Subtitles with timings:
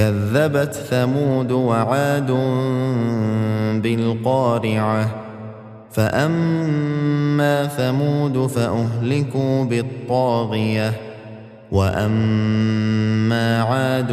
[0.00, 2.30] كذبت ثمود وعاد
[3.82, 5.10] بالقارعة.
[5.92, 10.92] فأما ثمود فأهلكوا بالطاغية.
[11.72, 14.08] وأما عاد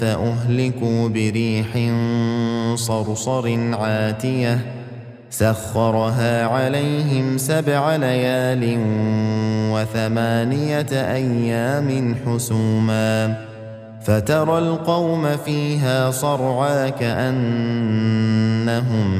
[0.00, 1.90] فأهلكوا بريح
[2.74, 4.58] صرصر عاتية.
[5.30, 8.78] سخرها عليهم سبع ليال
[9.72, 13.47] وثمانية أيام حسوماً.
[14.08, 17.64] فترى القوم فيها صرعا كأنهم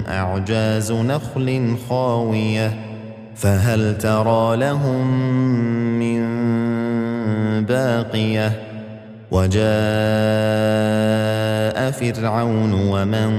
[0.08, 2.78] أعجاز نخل خاوية.
[3.34, 5.06] فهل ترى لهم
[5.98, 6.20] من
[7.64, 8.62] باقية؟
[9.30, 9.60] وجاء
[11.90, 13.30] فرعون ومن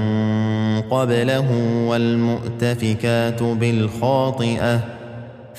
[0.90, 1.50] قبله
[1.86, 4.99] والمؤتفكات بالخاطئة.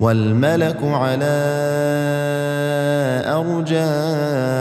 [0.00, 1.40] والملك على
[3.26, 4.60] أرجائها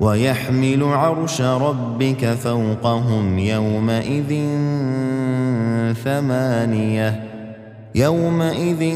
[0.00, 4.46] ويحمل عرش ربك فوقهم يومئذ
[6.04, 7.24] ثمانية
[7.94, 8.94] يومئذ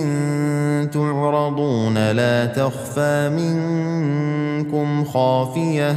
[0.91, 5.97] تعرضون لا تخفى منكم خافية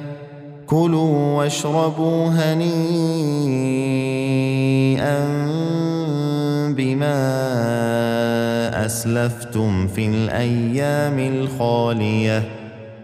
[0.71, 2.69] كلوا واشربوا هنيئا
[6.71, 7.15] بما
[8.85, 12.43] أسلفتم في الأيام الخالية.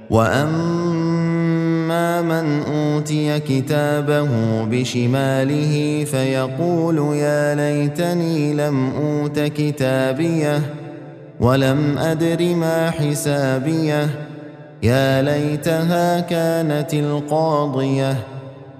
[0.09, 1.51] وأما
[2.21, 4.29] من أوتي كتابه
[4.63, 10.61] بشماله فيقول يا ليتني لم أوت كتابيه
[11.39, 14.26] ولم أدر ما حسابيه.
[14.83, 18.17] يا ليتها كانت القاضية.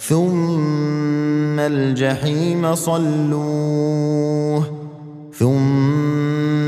[0.00, 4.64] ثم الجحيم صلوه.
[5.34, 6.21] ثم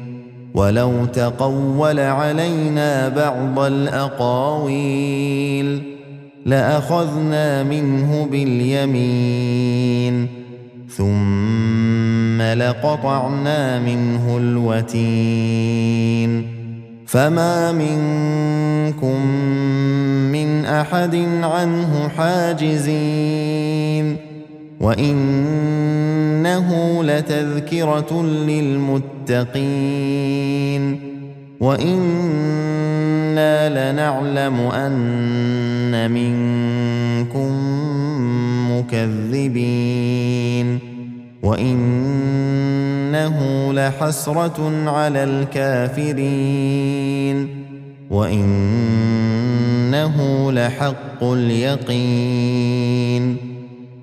[0.53, 5.11] ولو تقول علينا بعض الأقاويل
[6.45, 10.27] لأخذنا منه باليمين
[10.89, 15.81] ثم لقطعنا منه الوتين
[17.07, 19.25] فما منكم
[20.31, 23.51] من أحد عنه حاجزين
[24.81, 26.67] وانه
[27.03, 29.51] لتذكره للمتقين
[31.59, 32.31] وأنا
[33.91, 37.51] لنعلم ان منكم
[38.71, 40.79] مكذبين
[41.43, 43.37] وانه
[43.73, 46.67] لحسره على الكافرين
[48.09, 48.91] وانه
[50.51, 52.71] لحق اليقين